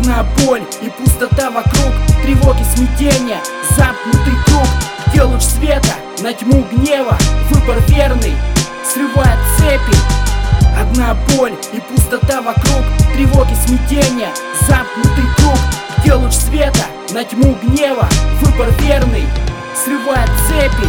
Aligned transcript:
Одна 0.00 0.24
боль 0.46 0.62
и 0.80 0.88
пустота 0.88 1.50
вокруг. 1.50 1.92
Тревоги, 2.22 2.64
смятения, 2.74 3.38
замкнутый 3.76 4.32
круг. 4.46 4.66
Где 5.06 5.22
луч 5.22 5.42
света 5.42 5.92
на 6.22 6.32
тьму 6.32 6.64
гнева. 6.72 7.18
Выбор 7.50 7.76
верный, 7.86 8.32
срывает 8.90 9.38
цепи. 9.58 9.94
Одна 10.80 11.14
боль 11.36 11.52
и 11.74 11.80
пустота 11.80 12.40
вокруг. 12.40 12.82
Тревоги, 13.12 13.54
смятения, 13.66 14.30
замкнутый 14.66 15.24
круг. 15.36 15.58
Где 15.98 16.14
луч 16.14 16.32
света 16.32 16.86
на 17.12 17.22
тьму 17.22 17.54
гнева. 17.62 18.08
Выбор 18.40 18.70
верный, 18.80 19.24
срывает 19.84 20.30
цепи. 20.48 20.88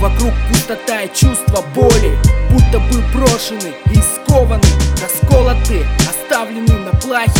Вокруг 0.00 0.32
пустота 0.48 1.02
и 1.02 1.14
чувство 1.14 1.62
боли. 1.72 2.18
Будто 2.50 2.80
бы 2.80 3.00
брошены 3.12 3.74
и 3.92 3.96
скованы 3.96 4.62
Расколоты, 5.00 5.86
оставлены 6.34 6.78
на 6.80 6.90
плахе. 6.98 7.30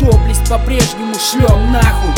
Доблесть 0.00 0.48
по-прежнему 0.48 1.14
шлем 1.14 1.70
нахуй. 1.70 2.12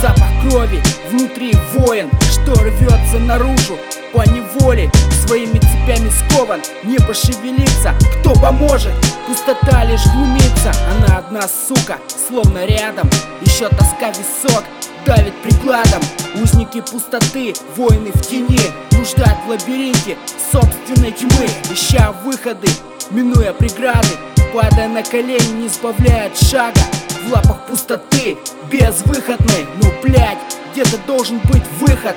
Запах 0.00 0.28
крови 0.42 0.80
внутри 1.10 1.52
воин 1.74 2.10
Что 2.30 2.52
рвется 2.54 3.18
наружу. 3.18 3.76
По 4.12 4.22
неволе 4.28 4.90
Своими 5.26 5.58
цепями 5.58 6.10
скован, 6.10 6.60
не 6.84 6.98
пошевелиться 6.98 7.94
Кто 8.20 8.34
поможет? 8.34 8.92
Пустота 9.26 9.84
лишь 9.84 10.06
глумится. 10.12 10.72
Она 10.94 11.18
одна 11.18 11.42
сука, 11.42 11.98
словно 12.28 12.64
рядом. 12.66 13.10
Еще 13.40 13.68
тоска 13.68 14.10
висок 14.10 14.64
давит 15.04 15.34
прикладом. 15.42 16.02
Узники 16.40 16.82
пустоты, 16.82 17.52
воины 17.76 18.12
в 18.12 18.20
тени 18.20 18.60
Блуждают 18.92 19.38
в 19.46 19.48
лабиринте 19.48 20.16
собственной 20.52 21.10
тьмы. 21.10 21.48
Ища 21.72 22.12
выходы, 22.24 22.68
минуя 23.10 23.52
преграды 23.52 24.33
Падая 24.54 24.86
на 24.86 25.02
колени, 25.02 25.62
не 25.62 25.68
сбавляет 25.68 26.38
шага. 26.38 26.80
В 27.26 27.32
лапах 27.32 27.66
пустоты, 27.66 28.38
безвыходной. 28.70 29.66
Ну 29.82 29.92
блять, 30.00 30.38
где-то 30.70 30.96
должен 31.08 31.40
быть 31.50 31.64
выход. 31.80 32.14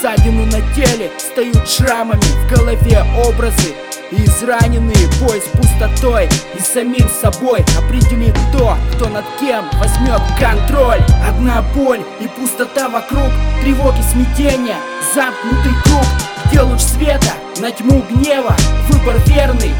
Ссадину 0.00 0.46
на 0.46 0.60
теле, 0.76 1.10
встают 1.18 1.68
шрамами. 1.68 2.20
В 2.20 2.54
голове 2.54 3.04
образы 3.26 3.74
Израненные 4.12 5.08
бой 5.20 5.40
с 5.40 5.48
пустотой 5.56 6.28
и 6.56 6.60
самим 6.60 7.08
собой. 7.20 7.64
Определит 7.76 8.36
то, 8.52 8.76
кто 8.94 9.08
над 9.08 9.24
кем 9.40 9.64
возьмет 9.80 10.22
контроль. 10.38 11.02
Одна 11.28 11.64
боль 11.74 12.02
и 12.20 12.28
пустота 12.28 12.88
вокруг 12.90 13.32
Тревоги, 13.60 14.02
смятения, 14.12 14.76
замкнутый 15.12 15.72
круг. 15.82 16.06
Где 16.46 16.60
луч 16.60 16.80
света 16.80 17.32
на 17.60 17.72
тьму 17.72 18.04
гнева 18.08 18.54
Выбор 18.88 19.16
верный, 19.26 19.72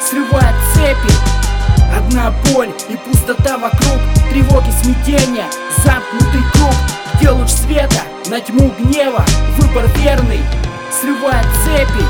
срывает 0.00 0.54
цепи 0.74 1.29
Одна 2.10 2.34
боль 2.52 2.72
и 2.88 2.96
пустота 2.96 3.56
вокруг. 3.56 4.00
Тревоги, 4.30 4.70
смятения, 4.82 5.46
замкнутый 5.84 6.42
круг. 6.52 6.74
Где 7.14 7.30
луч 7.30 7.48
света 7.48 8.02
на 8.28 8.40
тьму 8.40 8.72
гнева. 8.80 9.24
Выбор 9.56 9.84
верный, 9.96 10.40
срывает 11.00 11.46
цепи. 11.64 12.04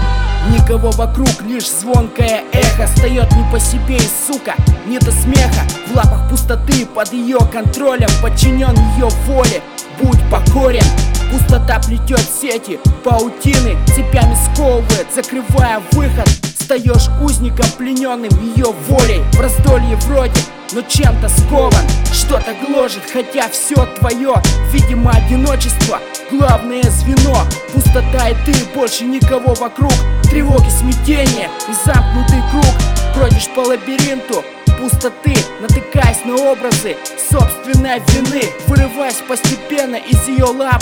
Никого 0.55 0.91
вокруг, 0.93 1.43
лишь 1.43 1.71
звонкое 1.71 2.45
эхо. 2.53 2.87
Встает 2.87 3.31
не 3.33 3.45
по 3.53 3.61
себе 3.61 3.97
и, 3.97 4.09
сука, 4.27 4.55
не 4.87 4.99
до 4.99 5.13
смеха. 5.13 5.67
В 5.91 5.95
лапах 5.95 6.31
пустоты, 6.31 6.87
под 6.87 7.13
ее 7.13 7.39
контролем 7.53 8.09
Подчинен 8.23 8.75
ее 8.97 9.09
воле, 9.27 9.61
будь 10.01 10.21
покорен 10.31 10.85
Пустота 11.31 11.79
плетет 11.81 12.21
сети, 12.21 12.79
паутины 13.05 13.77
Цепями 13.89 14.37
сковывает, 14.47 15.09
закрывая 15.15 15.83
выход 15.93 16.29
Стаешь 16.71 17.09
узником, 17.21 17.67
плененным 17.79 18.31
ее 18.55 18.67
волей. 18.87 19.25
В 19.33 19.41
раздолье 19.41 19.97
вроде, 20.07 20.41
но 20.71 20.83
чем-то 20.83 21.29
скован. 21.29 21.85
Что-то 22.13 22.55
гложет, 22.65 23.03
хотя 23.13 23.49
все 23.49 23.75
твое 23.99 24.41
Видимо 24.71 25.11
одиночество, 25.11 25.99
главное 26.31 26.85
звено. 26.85 27.45
Пустота 27.75 28.29
и 28.29 28.37
ты, 28.47 28.55
больше 28.73 29.03
никого 29.03 29.53
вокруг. 29.55 29.93
Тревоги, 30.23 30.69
смятения 30.69 31.51
и 31.69 31.73
замкнутый 31.85 32.41
круг. 32.53 33.17
Бродишь 33.17 33.49
по 33.49 33.63
лабиринту 33.63 34.45
пустоты 34.81 35.35
Натыкаясь 35.61 36.25
на 36.25 36.37
образы 36.37 36.97
собственной 37.33 37.99
вины. 37.99 38.45
Вырываясь 38.69 39.21
постепенно 39.27 39.97
из 39.97 40.29
ее 40.29 40.45
лап 40.45 40.81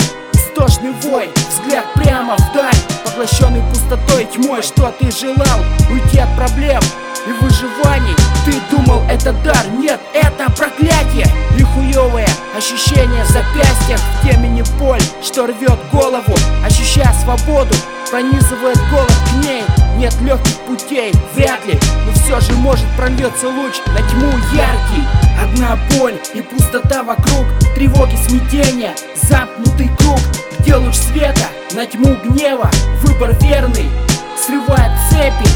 Истошный 0.49 0.91
вой, 1.03 1.29
взгляд 1.35 1.85
прямо 1.93 2.35
вдаль 2.35 2.73
Поглощенный 3.05 3.61
пустотой, 3.69 4.25
тьмой, 4.25 4.63
что 4.63 4.91
ты 4.99 5.11
желал 5.11 5.59
Уйти 5.91 6.17
от 6.17 6.35
проблем 6.35 6.81
и 7.27 7.31
выживаний? 7.43 8.15
Ты 8.45 8.53
думал 8.71 9.01
это 9.09 9.33
дар, 9.43 9.67
нет, 9.77 9.99
это 10.13 10.49
проклятие. 10.51 11.27
И 11.57 11.63
хуевое 11.63 12.27
ощущение 12.57 13.23
в 13.25 13.27
запястьях 13.27 13.99
В 13.99 14.27
темени 14.27 14.63
боль, 14.79 15.01
что 15.21 15.45
рвет 15.45 15.77
голову. 15.91 16.33
Ощущая 16.65 17.13
свободу, 17.21 17.75
пронизывает 18.09 18.79
голод 18.89 19.13
к 19.31 19.45
ней 19.45 19.63
Нет 19.99 20.15
легких 20.21 20.55
путей, 20.59 21.11
вряд 21.35 21.65
ли. 21.65 21.77
Но 22.05 22.13
все 22.13 22.39
же 22.39 22.53
может 22.53 22.85
прольется 22.95 23.49
луч 23.49 23.75
на 23.87 23.97
тьму 23.97 24.31
яркий. 24.53 25.03
Одна 25.43 25.77
боль 25.91 26.17
и 26.33 26.41
пустота 26.41 27.03
вокруг 27.03 27.45
Тревоги, 27.75 28.15
смятения, 28.15 28.95
замкнутый 29.15 29.89
круг 29.97 30.19
Где 30.59 30.75
луч 30.75 30.95
света 30.95 31.47
на 31.73 31.85
тьму 31.85 32.15
гнева. 32.23 32.71
Выбор 33.03 33.35
верный, 33.41 33.89
срывает 34.37 34.91
цепи. 35.09 35.49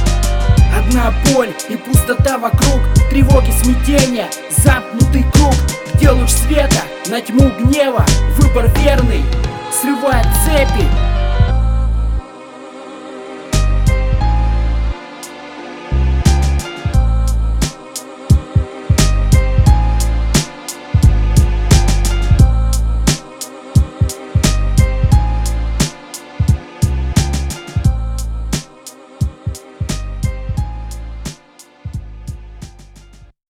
Одна 0.78 1.14
боль 1.32 1.54
и 1.70 1.78
пустота 1.78 2.38
вокруг 2.38 2.82
Тревоги, 3.10 3.52
смятения, 3.52 4.28
замкнутый 4.50 5.24
круг 5.36 5.56
Где 5.94 6.10
луч 6.10 6.30
света 6.30 6.82
на 7.08 7.22
тьму 7.22 7.50
гнева. 7.62 8.06
Выбор 8.38 8.70
верный, 8.82 9.24
срывает 9.72 10.28
цепи 10.44 11.13